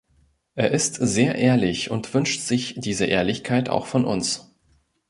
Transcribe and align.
Er 0.55 0.71
ist 0.71 0.95
sehr 0.95 1.35
ehrlich 1.35 1.91
und 1.91 2.11
wünscht 2.15 2.41
sich 2.41 2.73
diese 2.75 3.05
Ehrlichkeit 3.05 3.69
auch 3.69 3.85
von 3.85 4.03
uns. 4.03 4.51